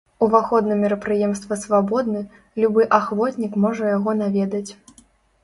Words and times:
Уваход 0.25 0.69
на 0.69 0.77
мерапрыемства 0.83 1.57
свабодны, 1.65 2.21
любы 2.65 2.87
ахвотнік 2.99 3.61
можа 3.67 3.83
яго 3.95 4.19
наведаць. 4.25 4.65